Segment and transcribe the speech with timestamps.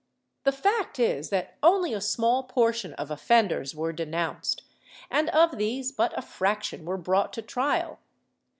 [0.45, 4.63] The fact is that only a small portion of offenders were denounced,
[5.11, 7.99] and of these but a fraction were brought to trial.